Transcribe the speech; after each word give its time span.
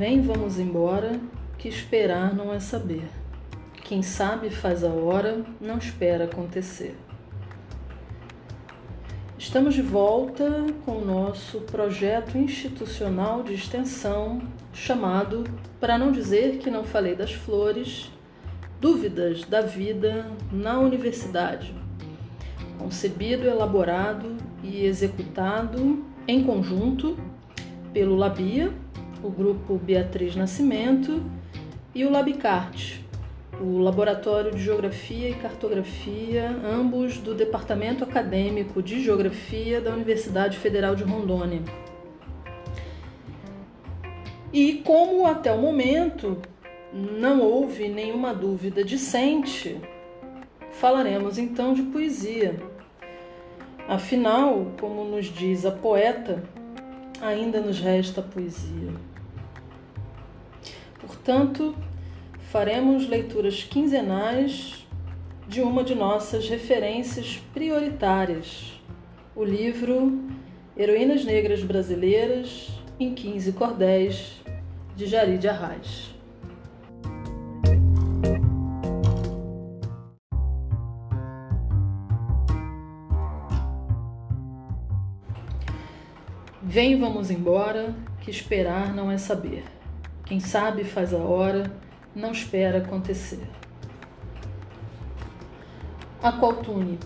Vem, 0.00 0.22
vamos 0.22 0.58
embora, 0.58 1.20
que 1.58 1.68
esperar 1.68 2.34
não 2.34 2.54
é 2.54 2.58
saber. 2.58 3.06
Quem 3.84 4.02
sabe 4.02 4.48
faz 4.48 4.82
a 4.82 4.88
hora, 4.88 5.44
não 5.60 5.76
espera 5.76 6.24
acontecer. 6.24 6.96
Estamos 9.36 9.74
de 9.74 9.82
volta 9.82 10.64
com 10.86 10.92
o 10.92 11.04
nosso 11.04 11.60
projeto 11.60 12.38
institucional 12.38 13.42
de 13.42 13.52
extensão 13.52 14.40
chamado, 14.72 15.44
para 15.78 15.98
não 15.98 16.10
dizer 16.10 16.56
que 16.56 16.70
não 16.70 16.82
falei 16.82 17.14
das 17.14 17.34
flores, 17.34 18.10
Dúvidas 18.80 19.44
da 19.44 19.60
Vida 19.60 20.26
na 20.50 20.78
Universidade. 20.78 21.74
Concebido, 22.78 23.46
elaborado 23.46 24.34
e 24.64 24.82
executado 24.86 26.02
em 26.26 26.42
conjunto 26.42 27.18
pelo 27.92 28.16
Labia, 28.16 28.72
o 29.22 29.30
grupo 29.30 29.76
Beatriz 29.76 30.34
Nascimento 30.34 31.22
e 31.94 32.04
o 32.04 32.10
Labicart, 32.10 33.00
o 33.60 33.78
Laboratório 33.78 34.52
de 34.52 34.62
Geografia 34.62 35.28
e 35.28 35.34
Cartografia, 35.34 36.48
ambos 36.64 37.18
do 37.18 37.34
Departamento 37.34 38.04
Acadêmico 38.04 38.82
de 38.82 39.02
Geografia 39.02 39.80
da 39.80 39.90
Universidade 39.90 40.56
Federal 40.56 40.94
de 40.94 41.04
Rondônia. 41.04 41.60
E 44.52 44.74
como 44.84 45.26
até 45.26 45.52
o 45.52 45.58
momento 45.58 46.38
não 46.92 47.40
houve 47.42 47.88
nenhuma 47.88 48.34
dúvida 48.34 48.82
decente, 48.82 49.80
falaremos 50.72 51.38
então 51.38 51.74
de 51.74 51.82
poesia. 51.82 52.56
Afinal, 53.88 54.72
como 54.80 55.04
nos 55.04 55.26
diz 55.26 55.66
a 55.66 55.70
poeta, 55.70 56.42
ainda 57.20 57.60
nos 57.60 57.78
resta 57.78 58.22
poesia. 58.22 59.09
Portanto, 61.00 61.74
faremos 62.50 63.08
leituras 63.08 63.64
quinzenais 63.64 64.86
de 65.48 65.60
uma 65.62 65.82
de 65.82 65.94
nossas 65.94 66.48
referências 66.48 67.42
prioritárias, 67.52 68.80
o 69.34 69.42
livro 69.42 70.20
Heroínas 70.76 71.24
Negras 71.24 71.62
Brasileiras 71.62 72.68
em 72.98 73.14
15 73.14 73.52
Cordéis, 73.52 74.40
de 74.94 75.06
Jari 75.06 75.38
de 75.38 75.48
Arraes. 75.48 76.14
Vem, 86.62 87.00
vamos 87.00 87.30
embora, 87.30 87.94
que 88.20 88.30
esperar 88.30 88.94
não 88.94 89.10
é 89.10 89.18
saber. 89.18 89.79
Quem 90.30 90.38
sabe 90.38 90.84
faz 90.84 91.12
a 91.12 91.16
hora, 91.16 91.64
não 92.14 92.30
espera 92.30 92.78
acontecer. 92.78 93.42
Aqualtune. 96.22 97.00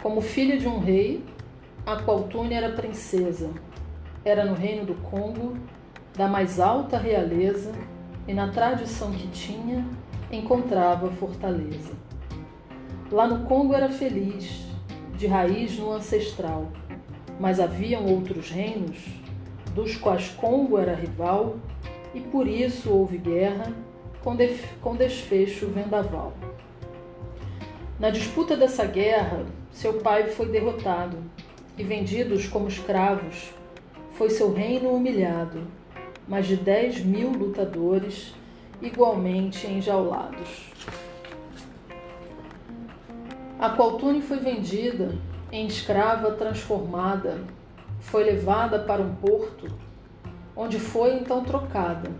Como 0.00 0.20
filha 0.20 0.56
de 0.56 0.68
um 0.68 0.78
rei, 0.78 1.24
Aqualtune 1.84 2.54
era 2.54 2.70
princesa. 2.70 3.50
Era 4.24 4.44
no 4.44 4.54
reino 4.54 4.86
do 4.86 4.94
Congo, 4.94 5.56
da 6.16 6.28
mais 6.28 6.60
alta 6.60 6.96
realeza, 6.96 7.72
e 8.28 8.32
na 8.32 8.52
tradição 8.52 9.10
que 9.10 9.26
tinha, 9.26 9.84
encontrava 10.30 11.10
fortaleza. 11.10 11.94
Lá 13.10 13.26
no 13.26 13.44
Congo 13.46 13.74
era 13.74 13.88
feliz, 13.88 14.68
de 15.16 15.26
raiz 15.26 15.76
no 15.76 15.90
ancestral 15.90 16.70
mas 17.40 17.58
haviam 17.58 18.04
outros 18.04 18.50
reinos, 18.50 18.98
dos 19.80 19.96
quais 19.96 20.28
Congo 20.28 20.78
era 20.78 20.94
rival, 20.94 21.56
e 22.14 22.20
por 22.20 22.46
isso 22.46 22.90
houve 22.90 23.16
guerra, 23.16 23.72
com, 24.22 24.36
com 24.82 24.94
desfecho 24.94 25.68
vendaval. 25.68 26.34
Na 27.98 28.10
disputa 28.10 28.56
dessa 28.56 28.84
guerra, 28.84 29.46
seu 29.72 29.94
pai 29.94 30.28
foi 30.28 30.46
derrotado, 30.46 31.16
e 31.78 31.82
vendidos 31.82 32.46
como 32.46 32.68
escravos, 32.68 33.54
foi 34.12 34.28
seu 34.28 34.52
reino 34.52 34.90
humilhado, 34.90 35.66
mais 36.28 36.46
de 36.46 36.56
dez 36.56 37.02
mil 37.02 37.30
lutadores 37.30 38.34
igualmente 38.82 39.66
enjaulados. 39.66 40.70
A 43.58 43.74
Qualtune 43.76 44.20
foi 44.20 44.38
vendida 44.38 45.14
em 45.50 45.66
escrava 45.66 46.32
transformada, 46.32 47.42
foi 48.00 48.24
levada 48.24 48.78
para 48.80 49.00
um 49.00 49.14
porto, 49.14 49.66
onde 50.56 50.78
foi 50.78 51.14
então 51.14 51.44
trocada 51.44 52.10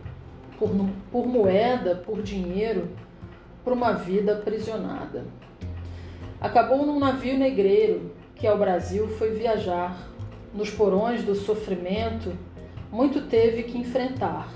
por, 0.59 0.71
por 1.11 1.27
moeda, 1.27 1.97
por 1.97 2.23
dinheiro, 2.23 2.89
por 3.65 3.73
uma 3.73 3.93
vida 3.93 4.35
aprisionada. 4.35 5.25
Acabou 6.41 6.87
num 6.87 6.99
navio 6.99 7.39
negreiro 7.39 8.13
que 8.35 8.47
ao 8.47 8.59
Brasil 8.59 9.09
foi 9.09 9.33
viajar. 9.33 10.09
Nos 10.53 10.69
porões 10.69 11.23
do 11.23 11.35
sofrimento, 11.35 12.33
muito 12.91 13.23
teve 13.23 13.63
que 13.63 13.79
enfrentar 13.79 14.49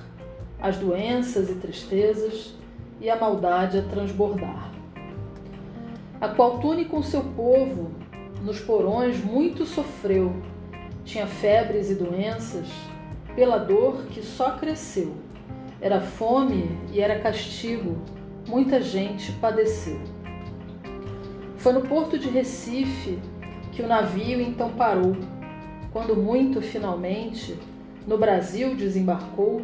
as 0.61 0.77
doenças 0.77 1.49
e 1.49 1.55
tristezas 1.55 2.55
e 3.01 3.09
a 3.09 3.17
maldade 3.17 3.79
a 3.79 3.83
transbordar. 3.83 4.73
A 6.21 6.29
qual 6.29 6.59
Tune 6.59 6.87
com 6.87 7.03
seu 7.03 7.23
povo 7.23 7.93
nos 8.43 8.59
porões 8.59 9.23
muito 9.23 9.67
sofreu, 9.67 10.35
tinha 11.05 11.27
febres 11.27 11.91
e 11.91 11.95
doenças, 11.95 12.67
pela 13.35 13.59
dor 13.59 14.07
que 14.07 14.23
só 14.23 14.53
cresceu. 14.53 15.15
Era 15.81 16.01
fome 16.01 16.71
e 16.93 17.01
era 17.01 17.19
castigo, 17.19 17.97
muita 18.49 18.81
gente 18.81 19.33
padeceu. 19.33 20.01
Foi 21.57 21.73
no 21.73 21.83
porto 21.83 22.19
de 22.19 22.29
Recife 22.29 23.19
que 23.73 23.83
o 23.83 23.87
navio 23.87 24.41
então 24.41 24.71
parou. 24.71 25.17
Quando 25.93 26.17
muito 26.17 26.61
finalmente 26.61 27.59
no 28.07 28.19
Brasil 28.19 28.75
desembarcou, 28.75 29.63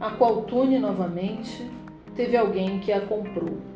a 0.00 0.10
qual 0.10 0.42
Tune 0.42 0.78
novamente 0.78 1.70
teve 2.14 2.36
alguém 2.36 2.80
que 2.80 2.92
a 2.92 3.00
comprou 3.00 3.74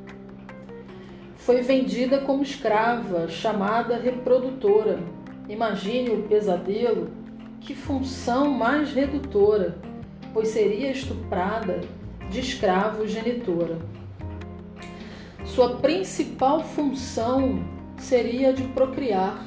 foi 1.48 1.62
vendida 1.62 2.19
como 2.19 2.42
escrava, 2.42 3.26
chamada 3.26 3.97
reprodutora. 3.97 4.98
Imagine 5.48 6.10
o 6.10 6.22
pesadelo, 6.25 7.10
que 7.60 7.75
função 7.75 8.50
mais 8.50 8.92
redutora, 8.92 9.78
pois 10.32 10.48
seria 10.48 10.91
estuprada 10.91 11.81
de 12.31 12.41
escravo 12.41 13.06
genitora. 13.06 13.78
Sua 15.44 15.76
principal 15.76 16.62
função 16.62 17.64
seria 17.97 18.53
de 18.53 18.64
procriar, 18.64 19.44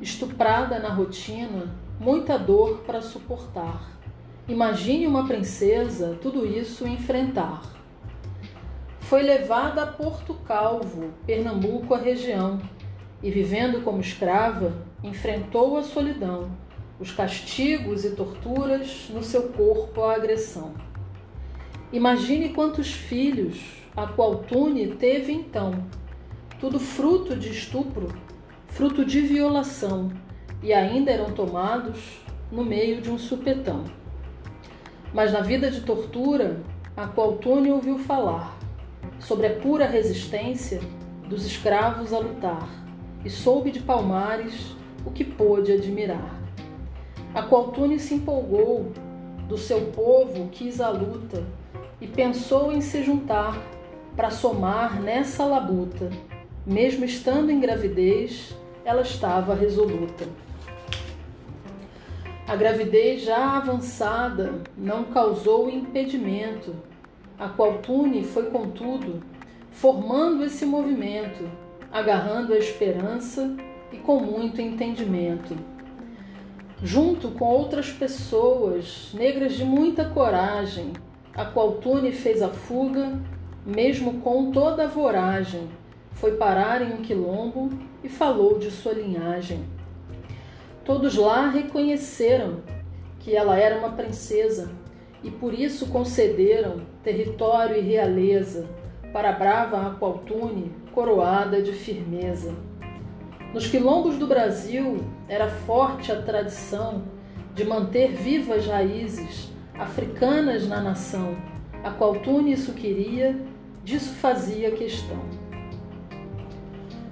estuprada 0.00 0.78
na 0.78 0.90
rotina, 0.90 1.74
muita 1.98 2.38
dor 2.38 2.82
para 2.86 3.00
suportar. 3.00 3.90
Imagine 4.46 5.06
uma 5.06 5.26
princesa 5.26 6.18
tudo 6.20 6.46
isso 6.46 6.86
enfrentar 6.86 7.80
foi 9.10 9.24
levada 9.24 9.82
a 9.82 9.86
Porto 9.88 10.34
Calvo, 10.46 11.10
Pernambuco, 11.26 11.92
a 11.92 11.98
região, 11.98 12.60
e 13.20 13.28
vivendo 13.28 13.82
como 13.82 14.00
escrava, 14.00 14.72
enfrentou 15.02 15.78
a 15.78 15.82
solidão, 15.82 16.50
os 16.98 17.10
castigos 17.10 18.04
e 18.04 18.10
torturas 18.10 19.08
no 19.10 19.22
seu 19.22 19.48
corpo 19.50 20.02
a 20.02 20.14
agressão. 20.14 20.74
Imagine 21.92 22.50
quantos 22.50 22.92
filhos 22.92 23.80
a 23.96 24.06
qual 24.06 24.36
Tune 24.36 24.94
teve 24.94 25.32
então, 25.32 25.84
tudo 26.60 26.78
fruto 26.78 27.34
de 27.34 27.50
estupro, 27.50 28.08
fruto 28.66 29.04
de 29.04 29.20
violação, 29.20 30.12
e 30.62 30.72
ainda 30.72 31.10
eram 31.10 31.32
tomados 31.32 32.20
no 32.52 32.64
meio 32.64 33.00
de 33.00 33.10
um 33.10 33.18
supetão. 33.18 33.84
Mas 35.12 35.32
na 35.32 35.40
vida 35.40 35.70
de 35.70 35.80
tortura, 35.80 36.62
a 36.96 37.06
qual 37.06 37.38
Tune 37.38 37.70
ouviu 37.70 37.98
falar, 37.98 38.56
sobre 39.18 39.46
a 39.46 39.56
pura 39.56 39.86
resistência 39.86 40.80
dos 41.28 41.44
escravos 41.44 42.12
a 42.12 42.18
lutar, 42.18 42.68
e 43.24 43.30
soube 43.30 43.70
de 43.70 43.80
Palmares 43.80 44.76
o 45.04 45.10
que 45.10 45.24
pôde 45.24 45.72
admirar. 45.72 46.40
A 47.34 47.42
Qualtune 47.42 47.98
se 47.98 48.14
empolgou, 48.14 48.92
do 49.48 49.56
seu 49.56 49.80
povo 49.92 50.48
quis 50.50 50.80
a 50.80 50.90
luta, 50.90 51.44
e 52.00 52.06
pensou 52.06 52.72
em 52.72 52.80
se 52.80 53.02
juntar 53.02 53.60
para 54.16 54.30
somar 54.30 55.00
nessa 55.00 55.44
labuta. 55.44 56.10
Mesmo 56.66 57.04
estando 57.04 57.50
em 57.50 57.60
gravidez, 57.60 58.56
ela 58.84 59.02
estava 59.02 59.54
resoluta. 59.54 60.26
A 62.46 62.56
gravidez 62.56 63.22
já 63.22 63.56
avançada 63.56 64.60
não 64.76 65.04
causou 65.04 65.70
impedimento 65.70 66.74
a 67.38 67.48
qual 67.48 67.78
Tune 67.78 68.22
foi, 68.22 68.50
contudo, 68.50 69.22
formando 69.70 70.44
esse 70.44 70.66
movimento, 70.66 71.48
agarrando 71.90 72.52
a 72.52 72.58
esperança 72.58 73.56
e 73.92 73.96
com 73.98 74.20
muito 74.20 74.60
entendimento. 74.60 75.56
Junto 76.82 77.28
com 77.28 77.44
outras 77.44 77.90
pessoas, 77.90 79.10
negras 79.12 79.54
de 79.54 79.64
muita 79.64 80.04
coragem, 80.06 80.92
a 81.34 81.44
qual 81.44 81.72
Tune 81.72 82.12
fez 82.12 82.40
a 82.40 82.48
fuga, 82.48 83.18
mesmo 83.64 84.20
com 84.20 84.50
toda 84.50 84.84
a 84.84 84.88
voragem, 84.88 85.68
foi 86.12 86.36
parar 86.36 86.82
em 86.82 86.94
um 86.94 87.02
quilombo 87.02 87.70
e 88.02 88.08
falou 88.08 88.58
de 88.58 88.70
sua 88.70 88.92
linhagem. 88.92 89.64
Todos 90.84 91.16
lá 91.16 91.48
reconheceram 91.48 92.60
que 93.18 93.36
ela 93.36 93.58
era 93.58 93.78
uma 93.78 93.90
princesa 93.90 94.70
e 95.22 95.30
por 95.30 95.52
isso 95.52 95.86
concederam 95.88 96.80
território 97.02 97.76
e 97.76 97.80
realeza 97.80 98.68
para 99.12 99.30
a 99.30 99.32
brava 99.32 99.86
Aqualtune, 99.86 100.72
coroada 100.92 101.62
de 101.62 101.72
firmeza. 101.72 102.69
Nos 103.52 103.66
quilombos 103.66 104.16
do 104.16 104.28
Brasil 104.28 104.98
era 105.28 105.48
forte 105.48 106.12
a 106.12 106.22
tradição 106.22 107.02
de 107.52 107.64
manter 107.64 108.12
vivas 108.12 108.64
raízes 108.66 109.50
africanas 109.74 110.68
na 110.68 110.80
nação. 110.80 111.36
A 111.82 111.90
Qualtune 111.90 112.52
isso 112.52 112.72
queria, 112.74 113.36
disso 113.82 114.14
fazia 114.14 114.70
questão. 114.70 115.18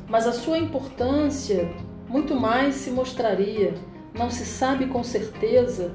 Mas 0.09 0.29
a 0.29 0.33
sua 0.33 0.59
importância 0.59 1.69
muito 2.09 2.37
mais 2.37 2.77
se 2.77 2.93
mostraria, 2.93 3.75
não 4.15 4.31
se 4.31 4.47
sabe 4.47 4.87
com 4.87 5.03
certeza, 5.03 5.93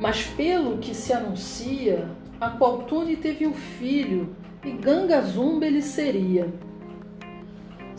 mas 0.00 0.24
pelo 0.24 0.78
que 0.78 0.92
se 0.92 1.12
anuncia, 1.12 2.08
a 2.40 2.50
Qualtune 2.50 3.16
teve 3.16 3.46
um 3.46 3.54
filho 3.54 4.34
e 4.64 4.72
Ganga 4.72 5.22
Zumba 5.22 5.66
ele 5.66 5.82
seria. 5.82 6.52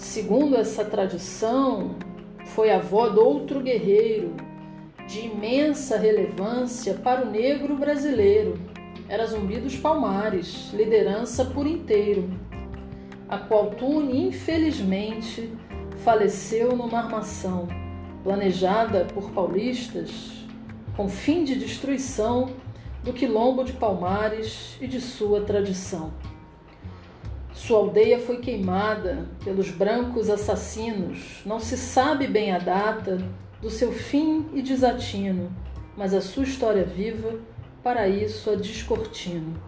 Segundo 0.01 0.57
essa 0.57 0.83
tradição, 0.83 1.95
foi 2.47 2.71
avó 2.71 3.07
de 3.07 3.19
outro 3.19 3.61
guerreiro 3.61 4.35
de 5.07 5.27
imensa 5.27 5.95
relevância 5.95 6.95
para 6.95 7.23
o 7.23 7.29
negro 7.29 7.75
brasileiro. 7.75 8.59
Era 9.07 9.27
Zumbi 9.27 9.57
dos 9.57 9.77
Palmares, 9.77 10.71
liderança 10.73 11.45
por 11.45 11.67
inteiro. 11.67 12.31
A 13.29 13.37
qual 13.37 13.69
Tune, 13.69 14.27
infelizmente, 14.27 15.53
faleceu 16.03 16.75
numa 16.75 16.97
armação 16.97 17.67
planejada 18.23 19.05
por 19.13 19.29
paulistas 19.31 20.43
com 20.97 21.07
fim 21.07 21.43
de 21.43 21.55
destruição 21.55 22.49
do 23.03 23.13
quilombo 23.13 23.63
de 23.63 23.73
Palmares 23.73 24.77
e 24.81 24.87
de 24.87 24.99
sua 24.99 25.41
tradição. 25.41 26.11
Sua 27.67 27.77
aldeia 27.77 28.17
foi 28.17 28.37
queimada 28.37 29.27
pelos 29.43 29.69
brancos 29.69 30.31
assassinos. 30.31 31.43
Não 31.45 31.59
se 31.59 31.77
sabe 31.77 32.25
bem 32.25 32.51
a 32.51 32.57
data 32.57 33.19
do 33.61 33.69
seu 33.69 33.91
fim 33.91 34.47
e 34.51 34.63
desatino, 34.63 35.51
mas 35.95 36.11
a 36.11 36.21
sua 36.21 36.41
história 36.41 36.83
viva, 36.83 37.35
para 37.83 38.07
isso 38.07 38.49
a 38.49 38.55
descortino. 38.55 39.61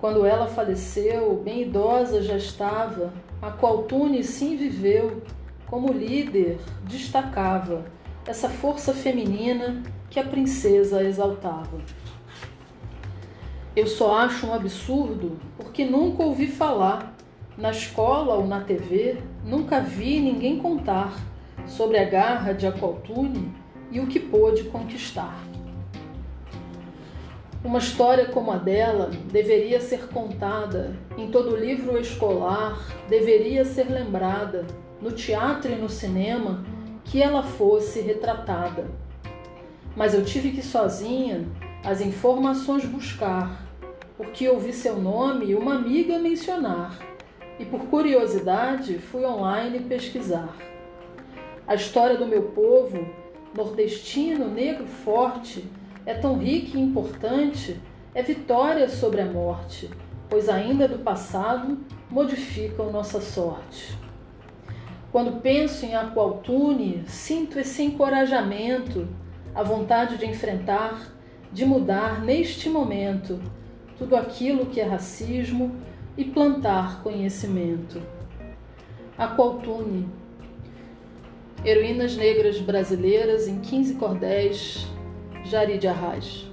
Quando 0.00 0.26
ela 0.26 0.48
faleceu, 0.48 1.40
bem 1.44 1.62
idosa 1.62 2.22
já 2.22 2.36
estava, 2.36 3.12
a 3.40 3.52
qual 3.52 3.84
Tune 3.84 4.24
sim 4.24 4.56
viveu, 4.56 5.22
como 5.64 5.92
líder, 5.92 6.58
destacava 6.82 7.84
essa 8.26 8.48
força 8.48 8.92
feminina 8.92 9.80
que 10.10 10.18
a 10.18 10.24
princesa 10.24 11.04
exaltava. 11.04 11.78
Eu 13.78 13.86
só 13.86 14.16
acho 14.18 14.44
um 14.44 14.52
absurdo 14.52 15.38
porque 15.56 15.84
nunca 15.84 16.24
ouvi 16.24 16.48
falar, 16.48 17.14
na 17.56 17.70
escola 17.70 18.34
ou 18.34 18.44
na 18.44 18.60
TV, 18.60 19.18
nunca 19.44 19.78
vi 19.78 20.18
ninguém 20.18 20.58
contar 20.58 21.16
sobre 21.64 21.96
a 21.96 22.04
garra 22.04 22.52
de 22.52 22.66
Aqualtune 22.66 23.54
e 23.92 24.00
o 24.00 24.08
que 24.08 24.18
pôde 24.18 24.64
conquistar. 24.64 25.38
Uma 27.62 27.78
história 27.78 28.24
como 28.24 28.50
a 28.50 28.56
dela 28.56 29.12
deveria 29.30 29.80
ser 29.80 30.08
contada 30.08 30.96
em 31.16 31.30
todo 31.30 31.54
livro 31.54 31.96
escolar, 32.00 32.84
deveria 33.08 33.64
ser 33.64 33.84
lembrada 33.84 34.66
no 35.00 35.12
teatro 35.12 35.70
e 35.70 35.76
no 35.76 35.88
cinema 35.88 36.64
que 37.04 37.22
ela 37.22 37.44
fosse 37.44 38.00
retratada. 38.00 38.86
Mas 39.94 40.14
eu 40.14 40.24
tive 40.24 40.50
que 40.50 40.64
sozinha 40.64 41.46
as 41.84 42.00
informações 42.00 42.84
buscar 42.84 43.67
porque 44.18 44.48
ouvi 44.48 44.72
seu 44.72 44.96
nome 44.96 45.54
uma 45.54 45.76
amiga 45.76 46.18
mencionar, 46.18 46.98
e 47.56 47.64
por 47.64 47.86
curiosidade 47.86 48.98
fui 48.98 49.24
online 49.24 49.78
pesquisar. 49.78 50.56
A 51.64 51.76
história 51.76 52.16
do 52.16 52.26
meu 52.26 52.42
povo, 52.42 53.06
nordestino, 53.56 54.48
negro 54.48 54.86
forte, 54.88 55.64
é 56.04 56.14
tão 56.14 56.36
rica 56.36 56.76
e 56.76 56.80
importante, 56.80 57.80
é 58.12 58.20
vitória 58.20 58.88
sobre 58.88 59.20
a 59.20 59.26
morte, 59.26 59.88
pois 60.28 60.48
ainda 60.48 60.88
do 60.88 60.98
passado 60.98 61.78
modificam 62.10 62.90
nossa 62.90 63.20
sorte. 63.20 63.96
Quando 65.12 65.40
penso 65.40 65.86
em 65.86 65.94
Aqualtune, 65.94 67.04
sinto 67.06 67.58
esse 67.58 67.82
encorajamento, 67.84 69.06
a 69.54 69.62
vontade 69.62 70.16
de 70.16 70.26
enfrentar, 70.26 71.12
de 71.52 71.64
mudar 71.64 72.20
neste 72.20 72.68
momento 72.68 73.40
tudo 73.98 74.16
aquilo 74.16 74.66
que 74.66 74.80
é 74.80 74.84
racismo 74.84 75.74
e 76.16 76.24
plantar 76.24 77.02
conhecimento. 77.02 78.00
Aqualtune, 79.16 80.08
Heroínas 81.64 82.16
Negras 82.16 82.60
Brasileiras 82.60 83.48
em 83.48 83.60
15 83.60 83.94
Cordéis, 83.94 84.86
Jari 85.44 85.78
de 85.78 85.88
Arraes. 85.88 86.47